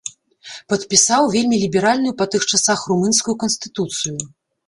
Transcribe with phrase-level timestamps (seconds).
[0.71, 4.17] Падпісаў вельмі ліберальную па тых часах румынскую канстытуцыю.